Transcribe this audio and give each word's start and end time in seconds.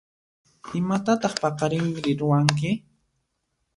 Imatataq 0.79 1.33
paqarinri 1.41 2.11
ruwanki? 2.19 2.71